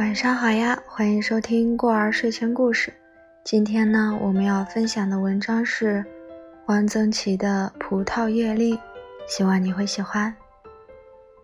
[0.00, 2.90] 晚上好呀，欢迎收听过儿睡前故事。
[3.44, 6.02] 今天呢，我们要分享的文章是
[6.68, 8.74] 汪曾祺的《葡萄月令》，
[9.28, 10.34] 希望你会喜欢。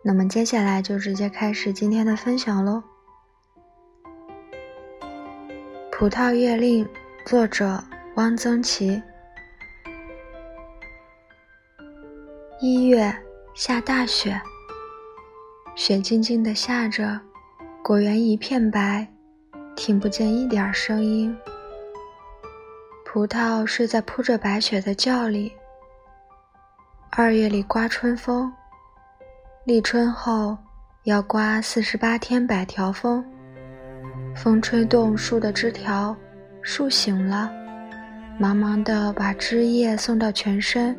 [0.02, 2.82] 那么接下来就直接开始今天的分享喽。
[5.92, 6.82] 《葡萄月令》
[7.26, 7.84] 作者
[8.14, 9.02] 汪曾祺。
[12.58, 13.14] 一月
[13.54, 14.40] 下大雪，
[15.74, 17.20] 雪静静的下着。
[17.86, 19.06] 果园一片白，
[19.76, 21.32] 听不见一点声音。
[23.04, 25.52] 葡萄睡在铺着白雪的窖里。
[27.10, 28.52] 二月里刮春风，
[29.62, 30.58] 立春后
[31.04, 33.24] 要刮四十八天百条风。
[34.34, 36.16] 风吹动树的枝条，
[36.62, 37.48] 树醒了，
[38.36, 40.98] 忙忙地把枝叶送到全身，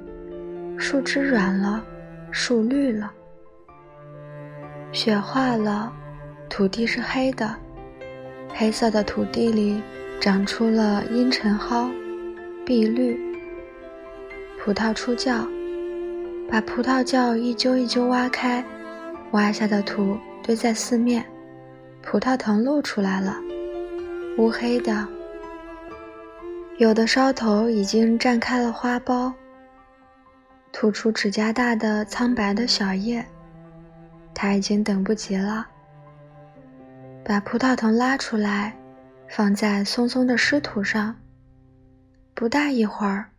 [0.77, 1.83] 树枝软了，
[2.31, 3.11] 树绿了，
[4.93, 5.91] 雪化了。
[6.49, 7.55] 土地是黑的，
[8.53, 9.81] 黑色的土地里
[10.19, 11.89] 长出了阴沉蒿、
[12.65, 13.19] 碧绿。
[14.59, 15.47] 葡萄出窖，
[16.49, 18.63] 把葡萄窖一揪一揪挖开，
[19.31, 21.25] 挖下的土堆在四面，
[22.01, 23.37] 葡萄藤露出来了，
[24.37, 25.07] 乌黑的，
[26.77, 29.31] 有的梢头已经绽开了花苞，
[30.71, 33.25] 吐出指甲大的苍白的小叶，
[34.33, 35.65] 它已经等不及了。
[37.27, 38.73] 把葡萄藤拉出来，
[39.27, 41.13] 放在松松的湿土上。
[42.33, 43.29] 不大一会儿，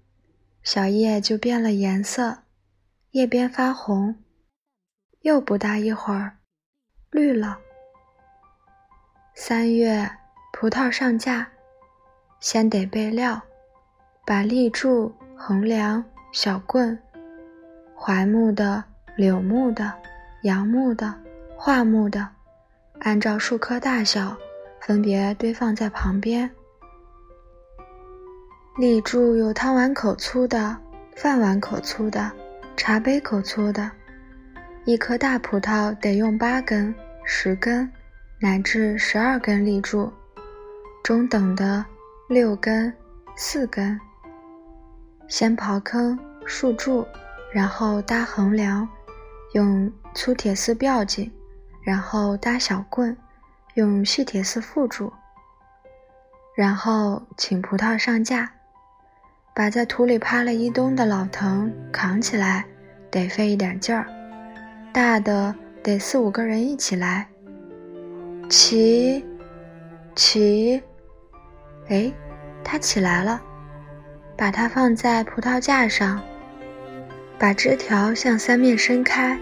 [0.63, 2.37] 小叶就变了颜色，
[3.13, 4.15] 叶边发红。
[5.23, 6.37] 又不大一会儿，
[7.11, 7.59] 绿了。
[9.35, 10.07] 三月，
[10.53, 11.49] 葡萄上架，
[12.41, 13.41] 先得备料，
[14.27, 16.99] 把立柱、横梁、小棍，
[17.97, 18.85] 槐木的、
[19.17, 19.95] 柳木的、
[20.43, 21.15] 杨木的、
[21.57, 22.29] 桦木的。
[23.01, 24.37] 按照树棵大小，
[24.83, 26.51] 分别堆放在旁边。
[28.77, 30.77] 立柱有汤碗口粗的、
[31.17, 32.31] 饭碗口粗的、
[32.77, 33.91] 茶杯口粗的。
[34.85, 36.95] 一颗大葡萄得用八根、
[37.25, 37.91] 十根，
[38.41, 40.11] 乃至十二根立柱；
[41.05, 41.85] 中等的
[42.29, 42.93] 六根、
[43.37, 44.01] 四根。
[45.29, 47.07] 先刨坑、竖柱，
[47.53, 48.89] 然后搭横梁，
[49.53, 51.31] 用粗铁丝吊紧。
[51.89, 53.17] 然后搭小棍，
[53.73, 55.11] 用细铁丝缚住。
[56.55, 58.53] 然后请葡萄上架，
[59.55, 62.67] 把在土里趴了一冬的老藤扛起来，
[63.11, 64.07] 得费一点劲儿。
[64.93, 67.27] 大的得四五个人一起来。
[68.51, 69.25] 起，
[70.15, 70.83] 起，
[71.89, 72.13] 哎，
[72.63, 73.41] 它起来了。
[74.37, 76.21] 把它放在葡萄架上，
[77.39, 79.41] 把枝条向三面伸开。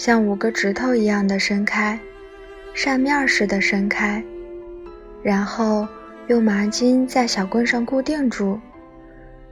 [0.00, 2.00] 像五个指头一样的伸开，
[2.72, 4.24] 扇面似的伸开，
[5.22, 5.86] 然后
[6.28, 8.58] 用麻筋在小棍上固定住。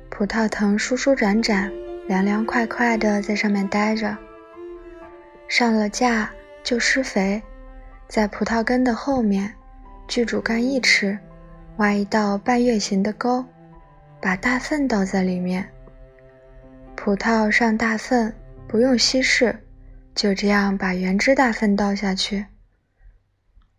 [0.09, 1.71] 葡萄藤舒舒展展、
[2.07, 4.17] 凉凉快快的在上面待着。
[5.49, 6.31] 上了架
[6.65, 7.43] 就施肥，
[8.09, 9.53] 在葡萄根的后面，
[10.07, 11.19] 距主干一尺，
[11.77, 13.45] 挖一道半月形的沟，
[14.19, 15.69] 把大粪倒在里面。
[16.97, 18.33] 葡萄上大粪
[18.67, 19.55] 不用稀释。
[20.19, 22.47] 就这样把原汁大粪倒下去，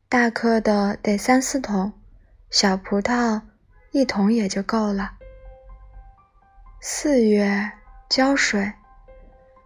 [0.08, 1.92] 大颗的得三四桶，
[2.50, 3.42] 小葡萄
[3.92, 5.12] 一桶也就够了。
[6.80, 7.70] 四月
[8.08, 8.72] 浇水，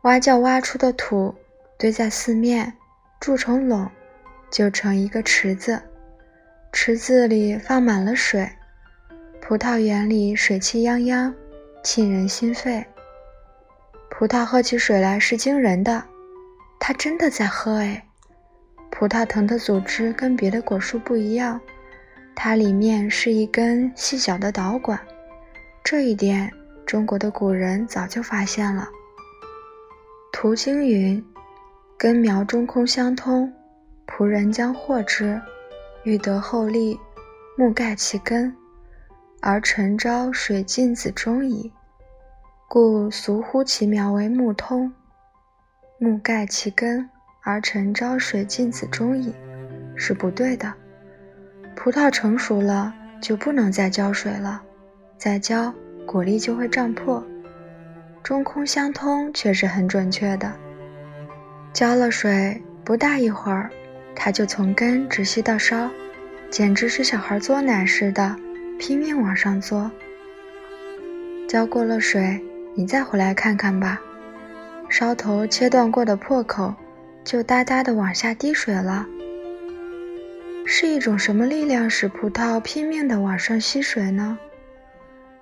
[0.02, 1.36] 挖窖挖出的土
[1.78, 2.74] 堆在四面，
[3.20, 3.88] 筑成垄，
[4.50, 5.80] 就成一个池子。
[6.72, 8.50] 池子里放满了水，
[9.40, 11.32] 葡萄园里水气泱泱，
[11.84, 12.84] 沁人心肺。
[14.10, 16.06] 葡萄喝起水来是惊人的。
[16.86, 18.06] 它真的在喝哎！
[18.92, 21.58] 葡萄藤的组织跟别的果树不一样，
[22.36, 25.00] 它里面是一根细小的导管，
[25.82, 26.52] 这一点
[26.86, 28.90] 中国的古人早就发现了。
[30.34, 31.26] 图经云
[31.98, 33.54] ：“根苗中空相通，
[34.06, 35.42] 仆人将获之，
[36.04, 37.00] 欲得厚利，
[37.58, 38.54] 木盖其根，
[39.40, 41.72] 而晨朝水尽子中矣。
[42.68, 44.94] 故俗呼其苗为木通。”
[46.04, 47.10] 木盖其根
[47.44, 49.34] 而晨朝水尽子中矣，
[49.96, 50.74] 是不对的。
[51.78, 54.62] 葡萄成熟了就不能再浇水了，
[55.18, 55.74] 再浇
[56.06, 57.26] 果粒就会胀破。
[58.22, 60.52] 中空相通却是很准确的。
[61.72, 63.70] 浇了水不大一会儿，
[64.14, 65.90] 它就从根直吸到梢，
[66.50, 68.36] 简直是小孩嘬奶似的，
[68.78, 69.90] 拼命往上嘬。
[71.48, 72.44] 浇过了水，
[72.76, 74.02] 你再回来看看吧。
[74.94, 76.72] 梢头切断过的破口，
[77.24, 79.08] 就哒哒的往下滴水了。
[80.68, 84.38] 是一种什么力量使葡萄拼命地往上吸水呢？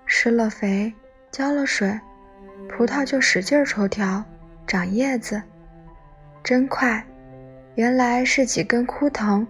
[0.06, 0.94] 施了肥，
[1.32, 2.00] 浇了水，
[2.70, 4.24] 葡萄就使劲抽条，
[4.66, 5.44] 长叶子，
[6.42, 7.06] 真快！
[7.76, 9.46] 原来是几根枯藤，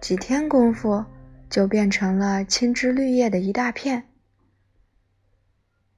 [0.00, 1.04] 几天功夫
[1.48, 4.08] 就变成了青枝绿叶的一大片。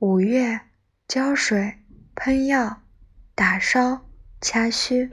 [0.00, 0.60] 五月，
[1.06, 1.72] 浇水、
[2.14, 2.82] 喷药、
[3.38, 4.00] 打梢、
[4.40, 5.08] 掐须。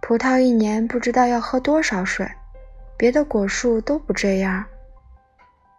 [0.00, 2.24] 葡萄一年不知道要喝多少水，
[2.96, 4.64] 别的果树都不这样。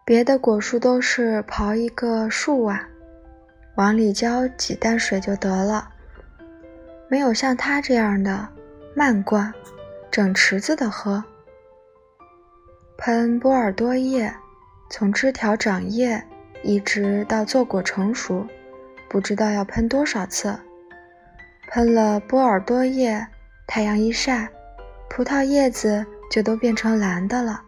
[0.03, 2.85] 别的果树都是刨一个树碗，
[3.75, 5.87] 往里浇几担水就得了，
[7.07, 8.49] 没有像它这样的
[8.93, 9.53] 慢灌，
[10.11, 11.23] 整池子的喝。
[12.97, 14.35] 喷波尔多液，
[14.89, 16.21] 从枝条长叶
[16.61, 18.45] 一直到坐果成熟，
[19.07, 20.53] 不知道要喷多少次。
[21.67, 23.25] 喷了波尔多液。
[23.67, 24.47] 太阳一晒，
[25.09, 27.63] 葡萄叶子就都变成蓝的了。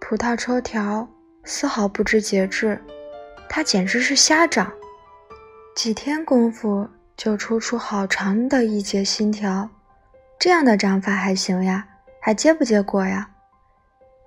[0.00, 1.08] 葡萄抽条
[1.44, 2.82] 丝毫不知节制，
[3.48, 4.72] 它简直是瞎长。
[5.76, 9.70] 几天功夫就抽出好长的一节新条，
[10.38, 11.86] 这样的长法还行呀？
[12.20, 13.30] 还结不结果呀？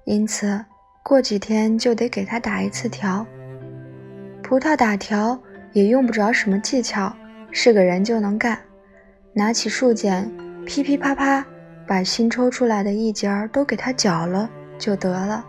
[0.05, 0.63] 因此
[1.03, 3.25] 过几天就得给它打一次条。
[4.41, 5.37] 葡萄打条
[5.73, 7.13] 也用不着什么技巧，
[7.53, 8.59] 是个人就能干。
[9.31, 10.29] 拿起树剪，
[10.65, 11.45] 噼噼啪啪，
[11.87, 15.45] 把新抽出来的一节儿都给它绞了就得了。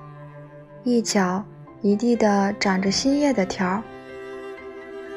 [0.84, 1.44] 一绞，
[1.80, 3.82] 一地的长着新叶的条。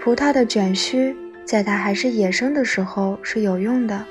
[0.02, 4.06] 葡萄的卷须，在它还是野生的时候是有用的，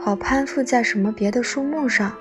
[0.00, 2.12] 好攀附在什么别的树木上。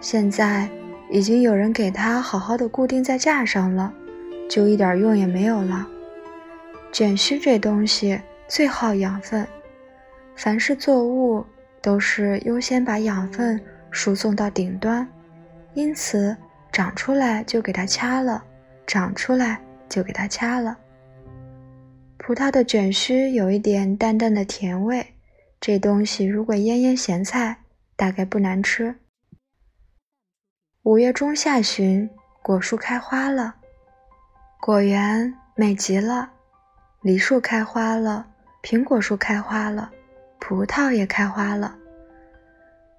[0.00, 0.68] 现在
[1.10, 3.92] 已经有人给它好好的固定在架上了，
[4.48, 5.86] 就一点用也没有了。
[6.90, 8.20] 卷须这东西
[8.52, 9.48] 最耗养分。
[10.36, 11.42] 凡是作物
[11.80, 13.58] 都是优先把养分
[13.90, 15.08] 输送到顶端，
[15.72, 16.36] 因此
[16.70, 18.44] 长出来就给它掐了，
[18.86, 19.58] 长出来
[19.88, 20.76] 就给它掐了。
[22.18, 25.14] 葡萄的卷须有一点淡淡的甜味，
[25.58, 27.56] 这东西如果腌腌咸菜，
[27.96, 28.94] 大概不难吃。
[30.82, 32.10] 五月中下旬，
[32.42, 33.54] 果树开花了，
[34.60, 36.30] 果园美极了，
[37.00, 38.26] 梨树开花了，
[38.62, 39.90] 苹果树开花了。
[40.38, 41.76] 葡萄也开花了。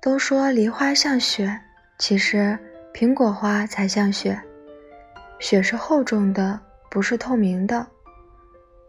[0.02, 1.60] 都说梨花像雪，
[1.98, 2.58] 其实
[2.94, 4.42] 苹果花才像雪。
[5.40, 7.86] 雪是厚重的，不是透明的。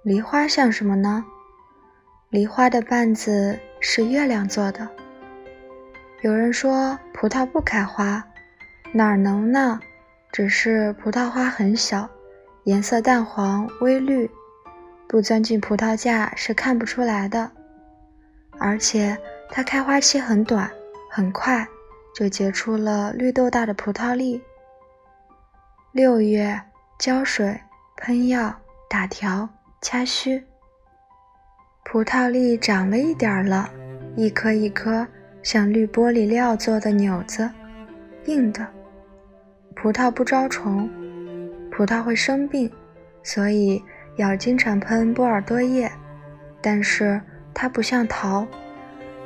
[0.02, 1.24] 梨花像什么呢？
[2.30, 4.88] 梨花的瓣子是月亮做的。
[6.22, 8.24] 有人说葡萄不开花，
[8.92, 9.80] 哪能呢？
[10.32, 12.08] 只是葡萄花很小，
[12.64, 14.30] 颜色淡黄微绿，
[15.08, 17.50] 不钻进葡萄架是看不出来的。
[18.58, 19.16] 而且
[19.50, 20.70] 它开花期很短，
[21.10, 21.66] 很快
[22.14, 24.42] 就结出了绿豆大的葡萄粒。
[25.92, 26.60] 六月
[26.98, 27.60] 浇水、
[27.96, 28.54] 喷药、
[28.88, 29.48] 打条、
[29.80, 30.42] 掐须，
[31.84, 33.68] 葡萄粒长了一点儿了，
[34.16, 35.06] 一颗一颗
[35.42, 37.50] 像绿玻璃料做的纽子，
[38.26, 38.66] 硬的。
[39.76, 40.88] 葡萄不招虫，
[41.70, 42.70] 葡萄会生病，
[43.22, 43.82] 所以
[44.16, 45.90] 要经常喷波尔多液，
[46.60, 47.20] 但是。
[47.56, 48.44] 它不像桃，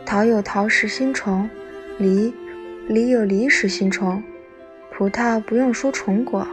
[0.04, 1.48] 桃有桃实心虫，
[1.96, 2.30] 梨，
[2.86, 4.22] 梨有梨实心虫，
[4.92, 6.46] 葡萄不用输虫果。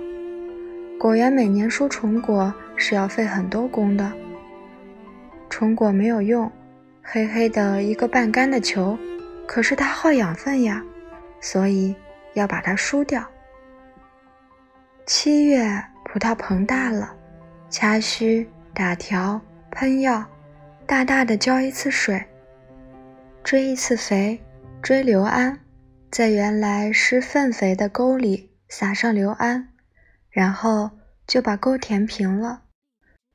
[0.98, 4.10] 果园每年输虫果是要费很多功的。
[5.50, 6.50] 虫果没有用，
[7.04, 8.98] 黑黑的一个半干的球，
[9.46, 10.82] 可是它耗养分呀，
[11.42, 11.94] 所以
[12.36, 13.22] 要把它输掉。
[15.06, 15.68] 七月
[16.06, 17.13] 葡萄膨大了，
[17.77, 20.25] 掐须、打条、喷药。
[20.88, 22.25] 大大的浇一次水，
[23.44, 24.41] 追一次肥，
[24.82, 25.60] 追硫胺，
[26.10, 29.74] 在原来施粪肥的沟里撒上硫胺，
[30.29, 30.89] 然后
[31.27, 32.62] 就把沟填平了，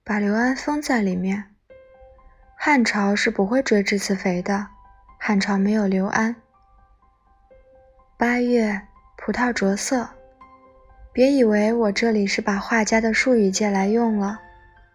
[0.02, 1.54] 把硫胺封在里面。
[2.56, 4.68] 汉朝是不会追这次肥的，
[5.18, 6.34] 汉朝没有硫胺。
[8.16, 8.80] 八月
[9.18, 10.08] 葡萄着色，
[11.20, 14.40] 别以为我这里是把画家的术语借来用了，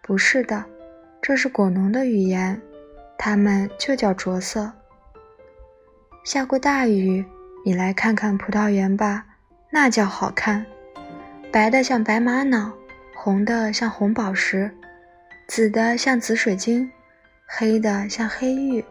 [0.02, 0.64] 不是的。
[1.22, 2.60] 这是果农的语言，
[3.16, 4.72] 他们就叫着色。
[6.24, 7.24] 下过大雨，
[7.64, 9.24] 你来看看葡萄园吧，
[9.70, 10.66] 那叫好看，
[11.52, 12.72] 白的像白玛瑙，
[13.14, 14.68] 红的像红宝石，
[15.46, 16.90] 紫的像紫水晶，
[17.46, 18.84] 黑的像黑玉，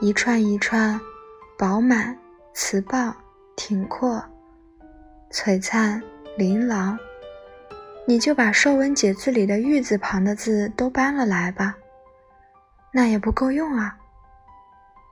[0.00, 0.98] 一串一串，
[1.58, 2.16] 饱满、
[2.54, 3.14] 瓷棒、
[3.56, 4.24] 挺阔、
[5.30, 6.02] 璀璨、
[6.36, 6.98] 琳琅。
[8.06, 11.76] 你就把《说文解字》里的“玉”字旁的字都搬了来吧，
[12.92, 13.96] 那也不够用啊。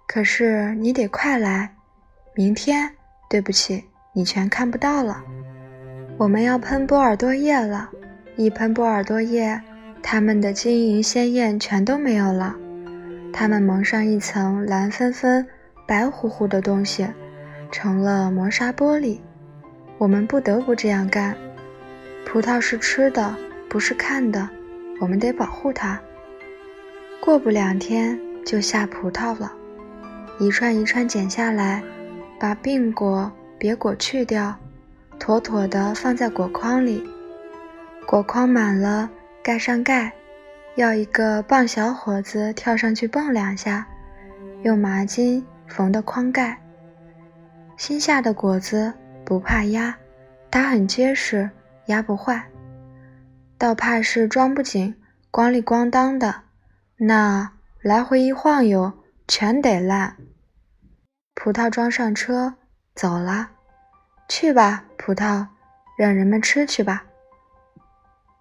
[0.07, 1.75] 可是你得快来，
[2.35, 2.89] 明天
[3.29, 5.23] 对不起，你全看不到了。
[6.17, 7.91] 我们要喷波尔多液了，
[8.37, 9.61] 一喷波尔多液，
[10.03, 12.55] 它们的晶莹鲜艳全都没有了，
[13.33, 15.45] 它们蒙上一层蓝纷纷、
[15.85, 17.09] 白乎乎的东西，
[17.73, 19.19] 成了磨砂玻璃。
[19.99, 21.37] 我们不得不这样干。
[22.27, 23.35] 葡萄是吃的，
[23.69, 24.49] 不是看的，
[25.01, 26.01] 我们得保护它。
[27.21, 29.53] 过不两天就下葡萄了，
[30.39, 31.83] 一串一串剪下来，
[32.39, 34.55] 把病果、别果去掉。
[35.19, 37.03] 妥妥的放在果筐里，
[38.05, 39.09] 果筐满了，
[39.43, 40.13] 盖上盖，
[40.75, 43.87] 要一个棒小伙子跳上去蹦两下，
[44.65, 46.61] 用麻筋缝的筐盖。
[47.77, 48.93] 新下的果子
[49.25, 49.97] 不怕压，
[50.51, 51.51] 它很结实，
[51.87, 52.51] 压不坏。
[53.57, 54.95] 倒怕是装不紧，
[55.33, 56.43] 咣里咣当的，
[56.97, 58.93] 那来回一晃悠，
[59.27, 60.17] 全得烂。
[61.35, 62.55] 葡萄装上车，
[62.95, 63.51] 走了。
[64.29, 65.47] 去吧，葡萄，
[65.97, 67.05] 让人们吃去吧。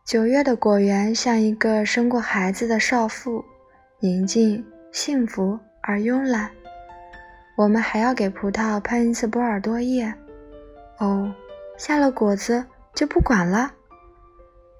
[0.05, 3.43] 九月的果园像一个生过孩子的少妇，
[3.99, 6.49] 宁静、幸福而慵懒。
[7.55, 10.13] 我们还要给葡萄喷一次波尔多液。
[10.99, 11.33] 哦，
[11.77, 13.71] 下了果子就不管了？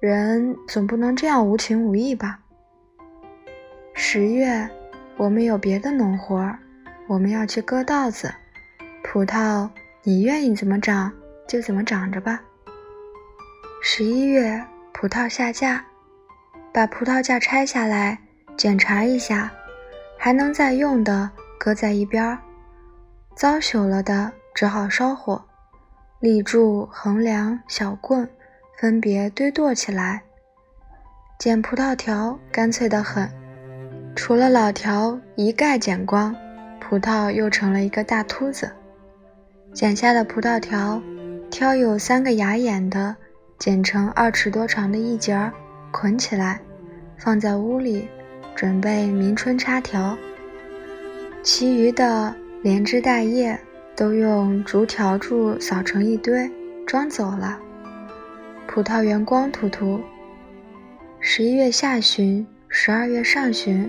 [0.00, 2.38] 人总不能这样无情无义吧？
[3.94, 4.68] 十月，
[5.16, 6.52] 我们有别的农活，
[7.06, 8.32] 我们要去割稻子。
[9.02, 9.68] 葡萄。
[10.06, 11.10] 你愿意怎么长
[11.48, 12.38] 就怎么长着吧。
[13.80, 15.82] 十一月，葡萄下架，
[16.74, 18.18] 把葡萄架拆下来
[18.54, 19.50] 检查一下，
[20.18, 22.38] 还能再用的搁在一边儿，
[23.34, 25.42] 糟朽了的只好烧火。
[26.24, 28.26] 立柱、横梁、小棍
[28.80, 30.22] 分别堆垛起来。
[31.38, 33.28] 剪葡萄条干脆得很，
[34.16, 36.34] 除了老条一概剪光，
[36.80, 38.72] 葡萄又成了一个大秃子。
[39.74, 40.98] 剪下的葡萄条，
[41.50, 43.14] 挑有三个牙眼的，
[43.58, 45.52] 剪成二尺多长的一截儿，
[45.90, 46.58] 捆起来，
[47.18, 48.08] 放在屋里，
[48.54, 50.16] 准备明春插条。
[51.42, 53.60] 其余的连枝带叶
[53.96, 56.50] 都用竹条柱扫成一堆，
[56.86, 57.58] 装走了。
[58.66, 60.00] 葡萄园光秃秃。
[61.20, 63.88] 十一月下旬，十二月上旬，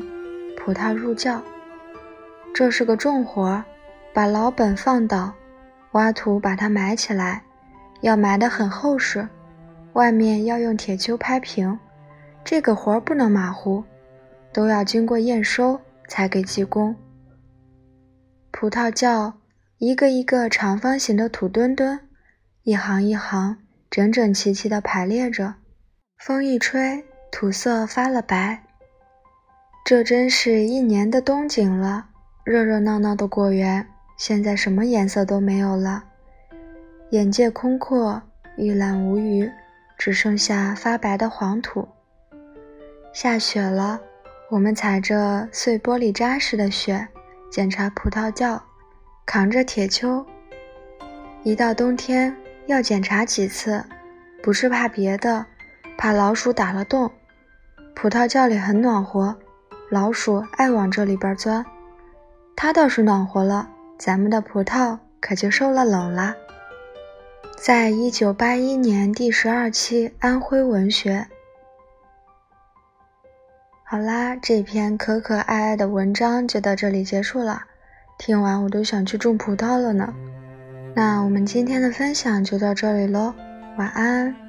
[0.58, 1.42] 葡萄入窖。
[2.54, 3.64] 这是个重活儿，
[4.14, 5.34] 把老本放倒。
[5.94, 7.42] 挖土把它埋起来，
[8.02, 9.28] 要埋得很厚实，
[9.94, 11.80] 外面要用铁锹拍平。
[12.44, 13.84] 这个活儿不能马虎，
[14.54, 16.96] 都要经过验收才给记工。
[18.52, 19.34] 葡萄窖
[19.78, 22.00] 一个一个长方形的土墩墩，
[22.64, 23.58] 一行一行
[23.90, 25.56] 整整齐齐地排列着。
[26.18, 28.64] 风一吹，土色发了白。
[29.84, 32.08] 这真是一年的冬景了，
[32.46, 33.86] 热热闹闹的果园。
[34.18, 36.06] 现在什么颜色都没有了，
[37.10, 38.22] 眼界空阔，
[38.56, 39.52] 一览无余，
[39.98, 41.86] 只剩下发白的黄土。
[43.14, 44.00] 下雪了，
[44.50, 47.06] 我们踩着碎玻璃渣似的雪，
[47.52, 48.64] 检查葡萄窖，
[49.26, 50.26] 扛着铁锹。
[51.44, 53.84] 一到冬天要检查几次，
[54.42, 55.46] 不是怕别的，
[55.98, 57.12] 怕老鼠打了洞。
[57.96, 59.36] 葡萄窖里很暖和，
[59.90, 61.66] 老鼠爱往这里边钻。
[62.56, 63.70] 它倒是暖和了。
[63.98, 66.36] 咱们的葡萄可就受了冷了。
[67.58, 71.20] 在一九八一年第十二期《安徽文学》。
[73.86, 77.64] 好啦，这篇可可爱爱的文章就到这里结束了。
[78.18, 80.14] 听完我都想去种葡萄了呢。
[80.96, 83.34] 那我们今天的分享就到这里喽，
[83.78, 84.45] 晚安。